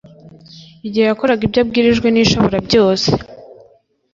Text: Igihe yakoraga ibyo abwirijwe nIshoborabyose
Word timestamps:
Igihe 0.87 1.05
yakoraga 1.07 1.41
ibyo 1.47 1.59
abwirijwe 1.63 2.07
nIshoborabyose 2.09 3.09